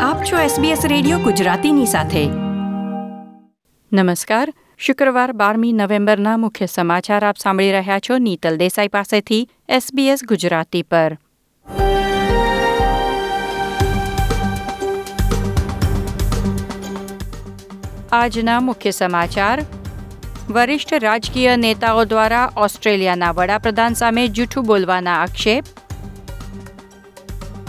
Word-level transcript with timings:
આપ 0.00 0.22
છો 0.22 0.62
SBS 0.62 0.78
radio 0.88 1.18
ગુજરાતીની 1.18 1.86
સાથે. 1.86 2.26
નમસ્કાર. 3.92 4.52
શુક્રવાર 4.78 5.32
બારમી 5.32 5.72
નવેમ્બરના 5.72 6.36
મુખ્ય 6.36 6.66
સમાચાર 6.66 7.24
આપ 7.24 7.36
સાંભળી 7.36 7.72
રહ્યા 7.72 7.98
છો 7.98 8.18
નીતલ 8.18 8.56
દેસાઈ 8.56 8.88
પાસેથી 8.88 9.48
SBS 9.70 10.18
ગુજરાતી 10.28 10.82
પર. 10.82 11.18
આજના 18.12 18.60
મુખ્ય 18.60 18.90
સમાચાર. 18.90 19.62
વરિષ્ઠ 20.50 20.94
રાજકીય 20.94 21.56
નેતાઓ 21.56 22.04
દ્વારા 22.04 22.52
ઓસ્ટ્રેલિયાના 22.56 23.30
વડાપ્રધાન 23.30 23.94
સામે 23.94 24.28
જૂઠું 24.28 24.64
બોલવાના 24.64 25.22
આક્ષેપ. 25.22 25.64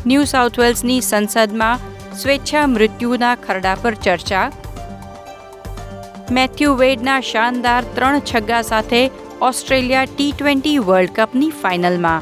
ન્યૂ 0.08 0.24
સાઉથ 0.24 0.60
વેલ્સની 0.60 1.02
સંસદમાં 1.02 1.97
સ્વેચ્છા, 2.22 2.68
મૃત્યુના 2.68 3.36
ખરડા 3.36 3.76
પર 3.82 3.94
ચર્ચા. 3.94 4.52
મેથ્યુ 6.32 6.74
વેડના 6.74 7.20
શાનદાર 7.20 7.84
ત્રણ 7.96 8.20
છગ્ગા 8.20 8.62
સાથે 8.62 9.12
ઓસ્ટ્રેલિયા 9.42 10.06
ટી 10.06 10.34
ટ્વેન્ટી 10.38 10.78
વર્લ્ડ 10.78 11.10
કપની 11.16 11.50
ફાઇનલમાં. 11.50 12.22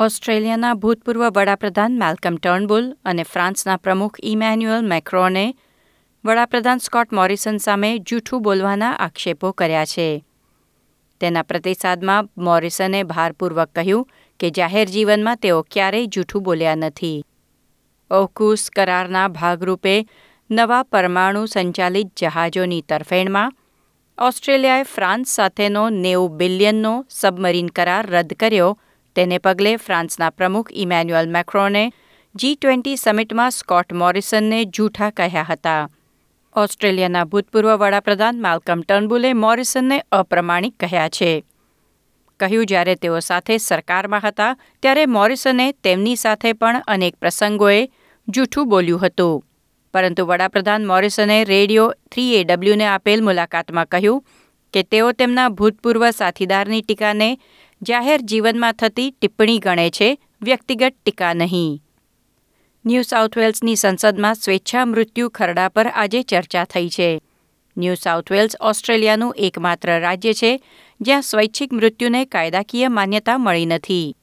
ઓસ્ટ્રેલિયાના 0.00 0.74
ભૂતપૂર્વ 0.74 1.28
વડાપ્રધાન 1.30 1.98
મેલ્કમ 1.98 2.36
ટર્નબુલ 2.36 2.92
અને 3.04 3.22
ફ્રાન્સના 3.22 3.76
પ્રમુખ 3.76 4.16
ઇમેન્યુઅલ 4.22 4.86
મેક્રોને 4.86 5.54
વડાપ્રધાન 6.28 6.78
સ્કોટ 6.78 7.12
મોરિસન 7.12 7.56
સામે 7.56 7.98
જૂઠું 7.98 8.42
બોલવાના 8.42 8.92
આક્ષેપો 8.92 9.52
કર્યા 9.52 9.84
છે. 9.84 10.24
તેના 11.20 11.42
પ્રતિસાદમાં 11.42 12.28
મોરિસને 12.38 13.02
ભારપૂર્વક 13.02 13.68
કહ્યું 13.68 14.08
કે 14.40 14.50
જાહેર 14.50 14.88
જીવનમાં 14.88 15.36
તેઓ 15.36 15.62
ક્યારેય 15.62 16.06
જૂઠું 16.06 16.42
બોલ્યા 16.42 16.74
નથી. 16.74 17.24
ઓકુસ 18.10 18.70
કરારના 18.76 19.28
ભાગરૂપે 19.28 20.06
નવા 20.50 20.82
પરમાણુ 20.82 21.46
સંચાલિત 21.46 22.16
જહાજોની 22.16 22.82
તરફેણમાં 22.82 23.52
ઓસ્ટ્રેલિયાએ 24.18 24.82
ફ્રાન્સ 24.82 25.28
સાથેનો 25.28 25.88
નેવું 25.88 26.36
બિલિયનનો 26.36 27.06
સબમરીન 27.10 27.66
કરાર 27.66 28.06
રદ 28.06 28.32
કર્યો. 28.40 28.78
તેને 29.16 29.38
પગલે 29.38 29.76
ફ્રાન્સના 29.76 30.30
પ્રમુખ 30.30 30.68
ઇમેન્યુઅલ 30.72 31.28
મેક્રોને 31.28 31.92
જી 32.34 32.54
ટ્વેન્ટી 32.54 32.96
સમિટમાં 32.96 33.50
સ્કોટ 33.50 33.92
મોરિસનને 33.92 34.64
જૂઠા 34.64 35.10
કહ્યા 35.10 35.42
હતા. 35.42 35.90
ઓસ્ટ્રેલિયાના 36.58 37.24
ભૂતપૂર્વ 37.24 37.76
વડાપ્રધાન 37.76 38.40
માલ્કમ 38.40 38.80
ટર્નબુલે 38.80 39.32
મોરિસનને 39.32 40.02
અપ્રમાણિક 40.12 40.74
કહ્યા 40.80 41.08
છે. 41.08 41.44
કહ્યું, 42.40 42.66
જ્યારે 42.66 42.94
તેઓ 42.94 43.18
સાથે 43.18 43.58
સરકારમાં 43.58 44.20
હતા, 44.20 44.56
ત્યારે 44.82 45.06
મોરિસને 45.06 45.72
તેમની 45.72 46.16
સાથે 46.16 46.52
પણ 46.52 46.82
અનેક 46.86 47.16
પ્રસંગોએ 47.16 47.88
જૂઠું 48.28 48.68
બોલ્યું 48.68 49.06
હતું. 49.06 49.44
પરંતુ 49.94 50.26
વડાપ્રધાન 50.26 50.86
મોરિસને 50.86 51.44
રેડિયો 51.44 51.94
થ્રી 52.12 52.34
એડબ્લ્યુને 52.34 52.86
આપેલ 52.86 53.24
મુલાકાતમાં 53.24 53.86
કહ્યું 53.86 54.24
કે 54.74 54.82
તેઓ 54.82 55.12
તેમના 55.12 55.48
ભૂતપૂર્વ 55.48 56.10
સાથીદારની 56.10 56.82
ટીકાને 56.82 57.38
જાહેર 57.82 58.20
જીવનમાં 58.20 58.72
થતી 58.72 59.10
ટિપ્પણી 59.10 59.58
ગણે 59.58 59.90
છે, 59.90 60.18
વ્યક્તિગત 60.42 60.94
ટીકા 61.04 61.32
નહીં. 61.34 61.82
ન્યૂ 62.86 63.02
સાઉથ 63.02 63.38
વેલ્સની 63.38 63.76
સંસદમાં 63.76 64.34
સ્વેચ્છા 64.34 64.84
મૃત્યુ 64.84 65.28
ખરડા 65.28 65.68
પર 65.68 65.86
આજે 65.86 66.22
ચર્ચા 66.22 66.64
થઈ 66.64 66.88
છે. 66.88 67.20
ન્યૂ 67.76 67.94
સાઉથ 67.94 68.32
વેલ્સ 68.32 68.56
ઓસ્ટ્રેલિયાનું 68.60 69.34
એકમાત્ર 69.38 69.98
રાજ્ય 69.98 70.32
છે, 70.32 70.62
જ્યાં 71.00 71.22
સ્વૈચ્છિક 71.22 71.72
મૃત્યુને 71.72 72.24
કાયદાકીય 72.24 72.88
માન્યતા 72.88 73.38
મળી 73.38 73.66
નથી. 73.66 74.16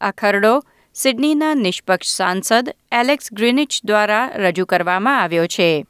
આ 0.00 0.10
ખરડો 0.10 0.64
સિડનીના 0.94 1.54
નિષ્પક્ષ 1.54 2.16
સાંસદ 2.16 2.74
એલેક્સ 2.92 3.32
ગ્રીનિચ 3.32 3.74
દ્વારા 3.84 4.30
રજૂ 4.34 4.64
કરવામાં 4.64 5.22
આવ્યો 5.22 5.46
છે. 5.46 5.86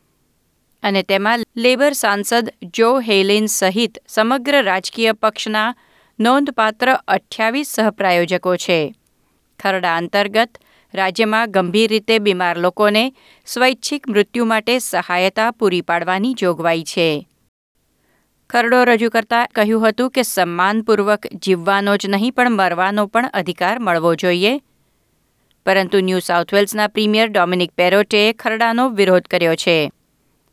અને 0.83 1.03
તેમાં 1.03 1.39
લેબર 1.57 1.93
સાંસદ 1.93 2.53
જો 2.63 3.01
હેલિન 3.01 3.47
સહિત 3.47 3.99
સમગ્ર 4.09 4.63
રાજકીય 4.63 5.13
પક્ષના 5.13 5.75
નોંધપાત્ર 6.21 6.99
અઠ્યાવીસ 7.09 7.67
સહપ્રાયોજકો 7.67 8.57
છે. 8.57 8.95
ખરડા 9.61 9.97
અંતર્ગત 9.97 10.59
રાજ્યમાં 10.95 11.51
ગંભીર 11.51 11.91
રીતે 11.91 12.19
બીમાર 12.19 12.59
લોકોને 12.59 13.13
સ્વૈચ્છિક 13.47 14.09
મૃત્યુ 14.09 14.45
માટે 14.45 14.79
સહાયતા 14.79 15.51
પૂરી 15.51 15.81
પાડવાની 15.81 16.35
જોગવાઈ 16.35 16.85
છે. 16.85 17.29
ખરડો 18.51 18.85
રજૂ 18.85 19.11
કરતા 19.11 19.47
કહ્યું 19.47 19.89
હતું 19.89 20.11
કે 20.11 20.23
સન્માનપૂર્વક 20.23 21.27
જીવવાનો 21.27 21.97
જ 21.97 22.07
નહીં, 22.07 22.33
પણ 22.33 22.51
મરવાનો 22.51 23.07
પણ 23.07 23.31
અધિકાર 23.35 23.79
મળવો 23.79 24.15
જોઈએ. 24.15 24.61
પરંતુ 25.67 26.01
ન્યૂ 26.01 26.19
સાઉથ 26.19 26.55
વેલ્સના 26.55 26.89
પ્રીમિયર 26.89 27.29
ડોમિનિક 27.29 27.71
પેરોટેએ 27.71 28.33
ખરડાનો 28.33 28.89
વિરોધ 28.89 29.23
કર્યો 29.23 29.55
છે. 29.55 29.91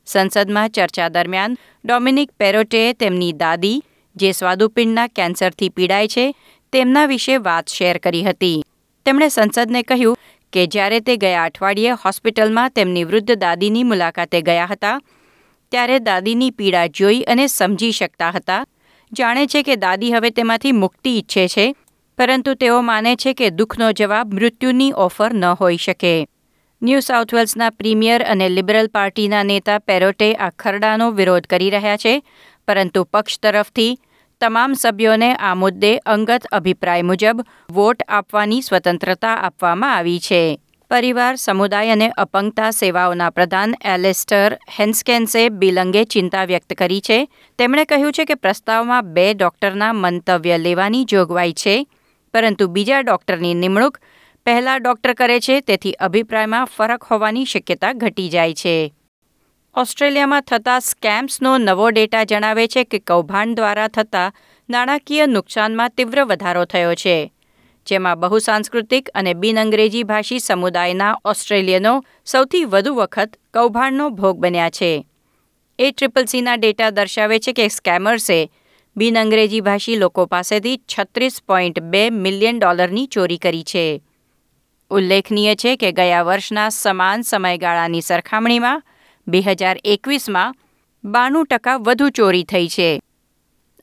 સંસદમાં 0.06 0.70
ચર્ચા 0.70 1.10
દરમિયાન 1.10 1.58
ડોમિનિક 1.86 2.32
પેરોટેએ 2.32 2.94
તેમની 2.94 3.34
દાદી, 3.34 3.84
જે 4.16 4.32
સ્વાદુપિંડના 4.32 5.08
કેન્સરથી 5.08 5.70
પીડાય 5.70 6.08
છે, 6.08 6.36
તેમના 6.72 7.06
વિશે 7.06 7.38
વાત 7.38 7.68
શેર 7.68 7.98
કરી 7.98 8.24
હતી. 8.24 8.64
તેમણે 9.06 9.28
સંસદને 9.30 9.84
કહ્યું 9.84 10.18
કે 10.54 10.66
જ્યારે 10.68 11.00
તે 11.02 11.18
ગયા 11.18 11.46
અઠવાડિયે 11.46 12.00
હોસ્પિટલમાં 12.06 12.72
તેમની 12.72 13.04
વૃદ્ધ 13.04 13.38
દાદીની 13.38 13.84
મુલાકાતે 13.84 14.42
ગયા 14.42 14.66
હતા, 14.66 14.98
ત્યારે 15.72 16.00
દાદીની 16.00 16.52
પીડા 16.52 16.88
જોઈ 17.00 17.22
અને 17.24 17.48
સમજી 17.48 17.92
શકતા 17.92 18.32
હતા. 18.32 18.64
જાણે 19.12 19.46
છે 19.48 19.64
કે 19.64 19.76
દાદી 19.76 20.12
હવે 20.12 20.32
તેમાંથી 20.32 20.72
મુક્તિ 20.72 21.16
ઈચ્છે 21.18 21.48
છે, 21.48 21.68
પરંતુ 22.18 22.56
તેઓ 22.56 22.82
માને 22.82 23.16
છે 23.16 23.34
કે 23.34 23.52
દુઃખનો 23.52 23.94
જવાબ 23.94 24.34
મૃત્યુની 24.34 24.92
ઓફર 25.06 25.32
ન 25.34 25.46
હોઈ 25.62 25.78
શકે. 25.78 26.14
ન્યૂ 26.82 27.00
સાઉથ 27.00 27.34
વેલ્સના 27.34 27.70
પ્રીમિયર 27.70 28.24
અને 28.24 28.50
લિબરલ 28.50 28.88
પાર્ટીના 28.88 29.44
નેતા 29.44 29.80
પેરોટે 29.80 30.28
આ 30.36 30.50
ખરડાનો 30.60 31.12
વિરોધ 31.12 31.48
કરી 31.48 31.70
રહ્યા 31.70 31.98
છે, 31.98 32.14
પરંતુ 32.68 33.04
પક્ષ 33.04 33.40
તરફથી 33.40 33.98
તમામ 34.42 34.74
સભ્યોને 34.74 35.36
આ 35.36 35.56
મુદ્દે 35.56 35.98
અંગત 35.98 36.46
અભિપ્રાય 36.52 37.04
મુજબ 37.04 37.42
વોટ 37.72 38.04
આપવાની 38.08 38.62
સ્વતંત્રતા 38.62 39.36
આપવામાં 39.36 39.96
આવી 39.96 40.20
છે. 40.20 40.60
પરિવાર, 40.92 41.36
સમુદાય 41.36 41.92
અને 41.92 42.08
અપંગતા 42.10 42.72
સેવાઓના 42.72 43.30
પ્રધાન 43.30 43.74
એલેસ્ટર 43.86 44.58
હેન્સકેન્સે 44.80 45.50
બિલ 45.50 45.80
અંગે 45.80 46.04
ચિંતા 46.04 46.44
વ્યક્ત 46.44 46.74
કરી 46.74 47.02
છે. 47.02 47.28
તેમણે 47.58 47.86
કહ્યું 47.86 48.12
છે 48.12 48.26
કે 48.26 48.36
પ્રસ્તાવમાં 48.36 49.14
બે 49.14 49.34
ડોક્ટરના 49.34 49.94
મંતવ્ય 49.94 50.58
લેવાની 50.58 51.06
જોગવાઈ 51.06 51.54
છે, 51.54 51.88
પરંતુ 52.34 52.68
બીજા 52.68 53.02
ડોક્ટરની 53.02 53.54
નિમણૂક 53.54 54.00
પહેલા 54.46 54.78
ડોક્ટર 54.78 55.14
કરે 55.14 55.40
છે, 55.40 55.62
તેથી 55.62 55.92
અભિપ્રાયમાં 55.92 56.66
ફરક 56.66 57.04
હોવાની 57.04 57.46
શક્યતા 57.46 57.94
ઘટી 57.94 58.30
જાય 58.30 58.54
છે. 58.54 58.94
ઓસ્ટ્રેલિયામાં 59.76 60.42
થતા 60.42 60.80
સ્કેમ્સનો 60.80 61.58
નવો 61.58 61.90
ડેટા 61.90 62.24
જણાવે 62.24 62.68
છે 62.68 62.84
કે 62.84 63.00
કૌભાંડ 63.00 63.56
દ્વારા 63.56 63.88
થતા 63.88 64.32
નાણાકીય 64.70 65.26
નુકસાનમાં 65.26 65.90
તીવ્ર 65.90 66.26
વધારો 66.26 66.66
થયો 66.66 66.96
છે, 66.96 67.32
જેમાં 67.88 68.20
બહુસાંસ્કૃતિક 68.20 69.10
અને 69.16 69.34
બિન 69.34 69.60
અંગ્રેજી 69.60 70.04
ભાષી 70.04 70.40
સમુદાયના 70.40 71.16
ઓસ્ટ્રેલિયનો 71.26 72.04
સૌથી 72.26 72.66
વધુ 72.66 72.96
વખત 72.96 73.38
કૌભાંડનો 73.54 74.10
ભોગ 74.10 74.38
બન્યા 74.38 74.70
છે. 74.70 75.06
એ 75.80 75.92
ટ્રિપલ 75.92 76.26
સીના 76.26 76.56
ડેટા 76.56 76.90
દર્શાવે 76.90 77.40
છે 77.40 77.54
કે 77.54 77.68
સ્કેમર્સે 77.68 78.52
બિન 78.98 79.20
અંગ્રેજી 79.20 79.62
ભાષી 79.62 79.96
લોકો 79.96 80.26
પાસેથી 80.26 80.78
છત્રીસ 80.78 81.42
પોઈન્ટ 81.48 81.80
બે 81.80 82.10
મિલિયન 82.10 82.60
ડોલરની 82.60 83.08
ચોરી 83.08 83.38
કરી 83.38 83.64
છે. 83.64 84.04
ઉલ્લેખનીય 84.92 85.56
છે 85.56 85.76
કે 85.76 85.92
ગયા 85.92 86.24
વર્ષના 86.24 86.70
સમાન 86.70 87.22
સમયગાળાની 87.22 88.02
સરખામણીમાં 88.02 88.84
બે 89.32 89.42
હજાર 89.48 89.76
એકવીસમાં 89.86 90.56
બાણું 91.04 91.50
ટકા 91.50 91.78
વધુ 91.88 92.10
ચોરી 92.12 92.48
થઈ 92.52 92.70
છે. 92.76 92.90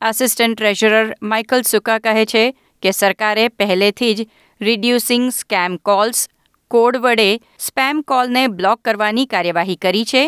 આસિસ્ટન્ટ 0.01 0.57
ટ્રેઝરર 0.57 1.13
માઇકલ 1.23 1.63
સુકા 1.73 1.99
કહે 2.07 2.25
છે 2.33 2.45
કે 2.83 2.91
સરકારે 2.93 3.45
પહેલેથી 3.59 4.15
જ 4.15 4.27
રિડ્યુસિંગ 4.61 5.29
સ્કેમ 5.33 5.79
કોલ્સ 5.83 6.27
કોડ 6.71 6.99
વડે 7.05 7.31
સ્પેમ 7.59 8.03
કોલને 8.03 8.43
બ્લોક 8.49 8.83
કરવાની 8.85 9.27
કાર્યવાહી 9.27 9.83
કરી 9.85 10.05
છે, 10.05 10.25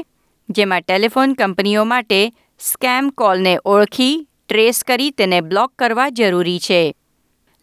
જેમાં 0.49 0.87
ટેલિફોન 0.87 1.35
કંપનીઓ 1.35 1.85
માટે 1.85 2.21
સ્કેમ 2.61 3.11
કોલને 3.13 3.55
ઓળખી, 3.65 4.15
ટ્રેસ 4.49 4.79
કરી 4.85 5.11
તેને 5.13 5.41
બ્લોક 5.41 5.73
કરવા 5.79 6.09
જરૂરી 6.11 6.61
છે. 6.61 6.83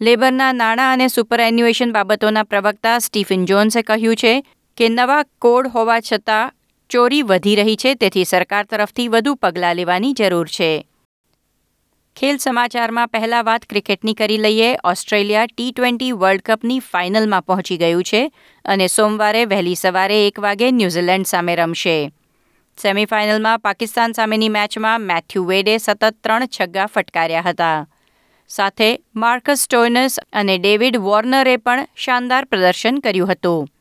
લેબરના 0.01 0.51
નાણાં 0.51 0.93
અને 0.93 1.07
સુપર 1.07 1.39
એન્યુએશન 1.39 1.95
બાબતોના 1.95 2.43
પ્રવક્તા 2.43 2.99
સ્ટીફન 2.99 3.45
જોન્સે 3.45 3.81
કહ્યું 3.81 4.15
છે 4.15 4.33
કે 4.77 4.89
નવા 4.89 5.23
કોડ 5.39 5.71
હોવા 5.75 5.99
છતાં 5.99 6.53
ચોરી 6.89 7.21
વધી 7.21 7.55
રહી 7.55 7.75
છે, 7.75 7.95
તેથી 7.95 8.23
સરકાર 8.23 8.65
તરફથી 8.65 9.07
વધુ 9.07 9.35
પગલાં 9.35 9.75
લેવાની 9.75 10.13
જરૂર 10.13 10.47
છે. 10.47 10.87
ખેલ 12.15 12.37
સમાચારમાં 12.37 13.07
પહેલા 13.07 13.41
વાત 13.41 13.65
ક્રિકેટની 13.65 14.13
કરી 14.13 14.37
લઈએ. 14.37 14.77
ઓસ્ટ્રેલિયા 14.83 15.45
ટી 15.45 15.71
ટ્વેન્ટી 15.71 16.11
વર્લ્ડ 16.11 16.41
કપની 16.41 16.79
ફાઇનલમાં 16.79 17.41
પહોંચી 17.41 17.77
ગયું 17.77 18.03
છે 18.03 18.31
અને 18.65 18.87
સોમવારે 18.87 19.45
વહેલી 19.45 19.75
સવારે 19.75 20.27
એક 20.27 20.39
વાગે 20.39 20.71
ન્યૂઝીલેન્ડ 20.71 21.25
સામે 21.25 21.55
રમશે. 21.55 22.11
સેમીફાઇનલમાં 22.81 23.59
પાકિસ્તાન 23.59 24.11
સામેની 24.11 24.49
મેચમાં 24.49 25.01
મેથ્યુ 25.01 25.45
વેડે 25.45 25.77
સતત 25.77 26.15
ત્રણ 26.23 26.45
છગ્ગા 26.45 26.85
ફટકાર્યા 26.85 27.41
હતા. 27.41 27.87
સાથે 28.47 28.99
માર્કસ 29.15 29.61
સ્ટોઇનસ 29.61 30.19
અને 30.33 30.57
ડેવિડ 30.57 30.97
વોર્નરે 30.97 31.57
પણ 31.57 31.87
શાનદાર 31.95 32.45
પ્રદર્શન 32.45 32.99
કર્યું 32.99 33.31
હતું. 33.31 33.74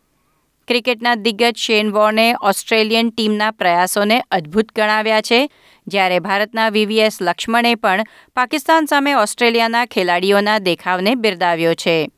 ક્રિકેટના 0.69 1.15
દિગ્ગજ 1.15 1.57
શેન 1.57 1.93
વોર્ને 1.93 2.35
ઓસ્ટ્રેલિયન 2.41 3.11
ટીમના 3.11 3.51
પ્રયાસોને 3.51 4.23
અદ્ભુત 4.31 4.73
ગણાવ્યા 4.77 5.21
છે, 5.21 5.49
જ્યારે 5.87 6.19
ભારતના 6.19 6.69
વીવીએસ 6.69 7.23
લક્ષ્મણે 7.23 7.75
પણ 7.75 8.05
પાકિસ્તાન 8.35 8.87
સામે 8.87 9.17
ઓસ્ટ્રેલિયાના 9.17 9.87
ખેલાડીઓના 9.87 10.59
દેખાવને 10.59 11.15
બિરદાવ્યો 11.15 11.75
છે. 11.75 12.11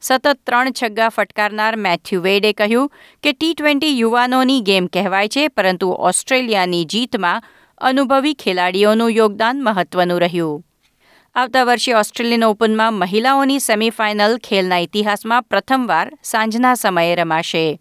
સતત 0.00 0.34
ત્રણ 0.44 0.70
છગ્ગા 0.72 1.08
ફટકારનાર 1.08 1.76
મેથ્યુ 1.76 2.20
વેડે 2.20 2.52
કહ્યું 2.52 2.88
કે 3.22 3.32
ટી 3.32 3.54
ટ્વેન્ટી 3.54 3.98
યુવાનોની 4.00 4.60
ગેમ 4.60 4.86
કહેવાય 4.86 5.28
છે, 5.28 5.48
પરંતુ 5.48 5.90
ઓસ્ટ્રેલિયાની 5.90 6.84
જીતમાં 6.84 7.42
અનુભવી 7.78 8.34
ખેલાડીઓનું 8.34 9.10
યોગદાન 9.10 9.62
મહત્વનું 9.62 10.20
રહ્યું. 10.20 10.65
આવતા 11.36 11.64
વર્ષે 11.64 11.92
ઓસ્ટ્રેલિયન 11.92 12.44
ઓપનમાં 12.44 12.94
મહિલાઓની 12.94 13.58
સેમીફાઇનલ 13.60 14.36
ખેલના 14.36 14.78
ઇતિહાસમાં 14.78 15.42
પ્રથમવાર 15.42 16.18
સાંજના 16.22 16.74
સમયે 16.74 17.14
રમાશે. 17.14 17.80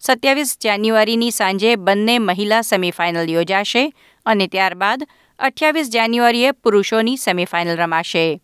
સત્યાવીસ 0.00 0.58
જાન્યુઆરીની 0.64 1.30
સાંજે 1.30 1.76
બંને 1.76 2.18
મહિલા 2.18 2.60
સેમીફાઇનલ 2.60 3.30
યોજાશે 3.30 3.92
અને 4.26 4.46
ત્યારબાદ 4.46 5.02
અઠ્યાવીસ 5.38 5.90
જાન્યુઆરીએ 5.90 6.50
પુરુષોની 6.52 7.16
સેમીફાઇનલ 7.16 7.76
રમાશે. 7.76 8.40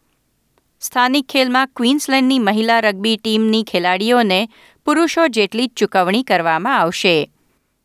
સ્થાનિક 0.81 1.27
ખેલમાં 1.27 1.69
ક્વીન્સલેન્ડની 1.77 2.39
મહિલા 2.39 2.81
રગ્બી 2.81 3.17
ટીમની 3.17 3.63
ખેલાડીઓને 3.63 4.49
પુરુષો 4.85 5.27
જેટલી 5.27 5.67
ચૂકવણી 5.67 6.23
કરવામાં 6.23 6.79
આવશે. 6.79 7.31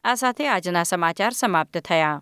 આ 0.03 0.15
સાથે 0.15 0.47
આજના 0.47 0.83
સમાચાર 0.83 1.31
સમાપ્ત 1.31 1.77
થયા. 1.77 2.21